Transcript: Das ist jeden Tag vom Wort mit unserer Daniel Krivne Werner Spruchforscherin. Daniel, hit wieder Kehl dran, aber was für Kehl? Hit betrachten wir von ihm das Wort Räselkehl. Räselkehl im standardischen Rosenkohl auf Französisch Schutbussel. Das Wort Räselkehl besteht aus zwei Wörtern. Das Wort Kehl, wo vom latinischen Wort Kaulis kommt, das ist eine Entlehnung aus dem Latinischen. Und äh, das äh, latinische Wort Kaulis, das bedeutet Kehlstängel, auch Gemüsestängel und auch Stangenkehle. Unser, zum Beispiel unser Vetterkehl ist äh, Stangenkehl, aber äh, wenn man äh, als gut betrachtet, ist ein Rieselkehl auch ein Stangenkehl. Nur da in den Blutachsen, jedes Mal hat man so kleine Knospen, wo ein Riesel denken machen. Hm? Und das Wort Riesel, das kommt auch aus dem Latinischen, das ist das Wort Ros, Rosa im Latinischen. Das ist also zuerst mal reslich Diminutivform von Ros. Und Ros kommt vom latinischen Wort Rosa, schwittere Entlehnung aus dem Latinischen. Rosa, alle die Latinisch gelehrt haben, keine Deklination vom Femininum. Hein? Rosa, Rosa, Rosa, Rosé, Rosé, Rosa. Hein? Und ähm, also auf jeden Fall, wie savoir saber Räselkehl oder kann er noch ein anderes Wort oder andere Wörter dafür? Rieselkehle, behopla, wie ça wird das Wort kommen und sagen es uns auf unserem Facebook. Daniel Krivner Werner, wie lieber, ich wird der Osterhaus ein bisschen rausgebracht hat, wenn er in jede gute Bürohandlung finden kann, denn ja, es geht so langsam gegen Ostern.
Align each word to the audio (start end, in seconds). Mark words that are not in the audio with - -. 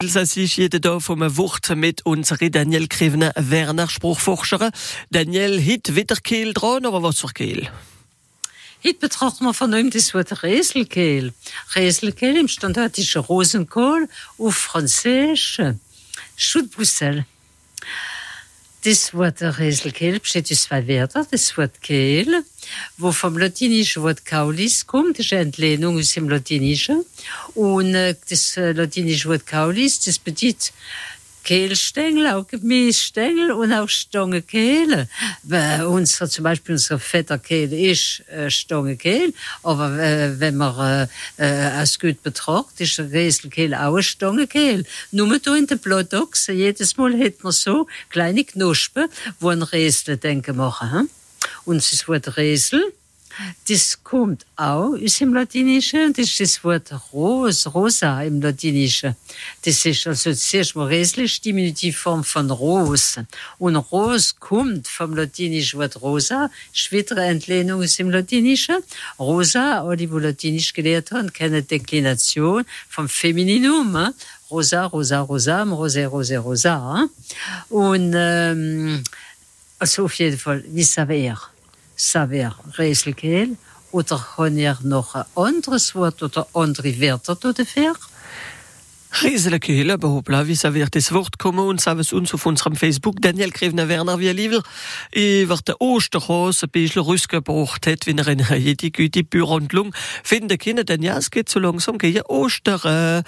Das 0.00 0.36
ist 0.36 0.56
jeden 0.56 0.80
Tag 0.80 1.02
vom 1.02 1.36
Wort 1.36 1.74
mit 1.74 2.06
unserer 2.06 2.48
Daniel 2.50 2.86
Krivne 2.86 3.32
Werner 3.34 3.88
Spruchforscherin. 3.88 4.70
Daniel, 5.10 5.58
hit 5.58 5.96
wieder 5.96 6.14
Kehl 6.14 6.54
dran, 6.54 6.86
aber 6.86 7.02
was 7.02 7.18
für 7.18 7.26
Kehl? 7.26 7.68
Hit 8.78 9.00
betrachten 9.00 9.44
wir 9.44 9.54
von 9.54 9.72
ihm 9.72 9.90
das 9.90 10.14
Wort 10.14 10.44
Räselkehl. 10.44 11.34
Räselkehl 11.74 12.36
im 12.36 12.46
standardischen 12.46 13.22
Rosenkohl 13.22 14.08
auf 14.38 14.54
Französisch 14.54 15.60
Schutbussel. 16.36 17.26
Das 18.88 19.12
Wort 19.12 19.42
Räselkehl 19.42 20.18
besteht 20.18 20.50
aus 20.50 20.62
zwei 20.62 20.88
Wörtern. 20.88 21.26
Das 21.30 21.58
Wort 21.58 21.82
Kehl, 21.82 22.42
wo 22.96 23.12
vom 23.12 23.36
latinischen 23.36 24.02
Wort 24.02 24.24
Kaulis 24.24 24.86
kommt, 24.86 25.18
das 25.18 25.26
ist 25.26 25.34
eine 25.34 25.42
Entlehnung 25.42 25.98
aus 25.98 26.14
dem 26.14 26.26
Latinischen. 26.26 27.04
Und 27.54 27.94
äh, 27.94 28.14
das 28.30 28.56
äh, 28.56 28.72
latinische 28.72 29.28
Wort 29.28 29.46
Kaulis, 29.46 30.00
das 30.00 30.18
bedeutet 30.18 30.72
Kehlstängel, 31.48 32.26
auch 32.26 32.46
Gemüsestängel 32.46 33.52
und 33.52 33.72
auch 33.72 33.88
Stangenkehle. 33.88 35.08
Unser, 35.88 36.28
zum 36.28 36.44
Beispiel 36.44 36.74
unser 36.74 36.98
Vetterkehl 36.98 37.72
ist 37.72 38.22
äh, 38.28 38.50
Stangenkehl, 38.50 39.32
aber 39.62 39.98
äh, 39.98 40.38
wenn 40.38 40.58
man 40.58 41.08
äh, 41.38 41.44
als 41.46 41.98
gut 41.98 42.22
betrachtet, 42.22 42.80
ist 42.82 43.00
ein 43.00 43.06
Rieselkehl 43.06 43.72
auch 43.72 43.96
ein 43.96 44.02
Stangenkehl. 44.02 44.84
Nur 45.10 45.38
da 45.38 45.56
in 45.56 45.66
den 45.66 45.78
Blutachsen, 45.78 46.54
jedes 46.54 46.98
Mal 46.98 47.18
hat 47.18 47.42
man 47.42 47.52
so 47.52 47.86
kleine 48.10 48.44
Knospen, 48.44 49.08
wo 49.40 49.48
ein 49.48 49.62
Riesel 49.62 50.18
denken 50.18 50.54
machen. 50.54 50.92
Hm? 50.92 51.10
Und 51.64 51.78
das 51.78 52.06
Wort 52.08 52.36
Riesel, 52.36 52.92
das 53.68 54.02
kommt 54.02 54.44
auch 54.56 54.94
aus 54.94 55.18
dem 55.18 55.34
Latinischen, 55.34 56.12
das 56.12 56.26
ist 56.26 56.40
das 56.40 56.64
Wort 56.64 56.92
Ros, 57.12 57.72
Rosa 57.72 58.22
im 58.22 58.40
Latinischen. 58.40 59.14
Das 59.64 59.84
ist 59.84 60.06
also 60.06 60.32
zuerst 60.32 60.74
mal 60.74 60.86
reslich 60.86 61.40
Diminutivform 61.40 62.24
von 62.24 62.50
Ros. 62.50 63.18
Und 63.58 63.76
Ros 63.76 64.38
kommt 64.38 64.88
vom 64.88 65.14
latinischen 65.14 65.78
Wort 65.78 66.00
Rosa, 66.00 66.50
schwittere 66.72 67.24
Entlehnung 67.24 67.82
aus 67.82 67.96
dem 67.96 68.10
Latinischen. 68.10 68.78
Rosa, 69.18 69.82
alle 69.82 69.96
die 69.96 70.06
Latinisch 70.06 70.72
gelehrt 70.72 71.10
haben, 71.12 71.32
keine 71.32 71.62
Deklination 71.62 72.64
vom 72.88 73.08
Femininum. 73.08 73.96
Hein? 73.96 74.14
Rosa, 74.50 74.86
Rosa, 74.86 75.20
Rosa, 75.20 75.62
Rosé, 75.62 76.06
Rosé, 76.08 76.38
Rosa. 76.38 76.80
Hein? 76.80 77.10
Und 77.68 78.14
ähm, 78.16 79.04
also 79.78 80.06
auf 80.06 80.14
jeden 80.14 80.38
Fall, 80.38 80.64
wie 80.68 80.82
savoir 80.82 81.50
saber 81.98 82.54
Räselkehl 82.78 83.56
oder 83.90 84.24
kann 84.36 84.56
er 84.56 84.78
noch 84.82 85.14
ein 85.14 85.24
anderes 85.34 85.94
Wort 85.94 86.22
oder 86.22 86.46
andere 86.54 87.00
Wörter 87.00 87.34
dafür? 87.34 87.94
Rieselkehle, 89.22 89.96
behopla, 89.96 90.46
wie 90.46 90.54
ça 90.54 90.74
wird 90.74 90.94
das 90.94 91.12
Wort 91.12 91.38
kommen 91.38 91.66
und 91.66 91.80
sagen 91.80 91.98
es 91.98 92.12
uns 92.12 92.34
auf 92.34 92.44
unserem 92.44 92.76
Facebook. 92.76 93.20
Daniel 93.22 93.50
Krivner 93.50 93.88
Werner, 93.88 94.18
wie 94.18 94.28
lieber, 94.28 94.62
ich 95.10 95.48
wird 95.48 95.66
der 95.66 95.80
Osterhaus 95.80 96.62
ein 96.62 96.68
bisschen 96.68 97.02
rausgebracht 97.02 97.86
hat, 97.86 98.06
wenn 98.06 98.18
er 98.18 98.28
in 98.28 98.44
jede 98.58 98.90
gute 98.90 99.24
Bürohandlung 99.24 99.94
finden 100.22 100.58
kann, 100.58 100.84
denn 100.84 101.02
ja, 101.02 101.16
es 101.16 101.30
geht 101.30 101.48
so 101.48 101.58
langsam 101.58 101.96
gegen 101.96 102.20
Ostern. 102.22 103.24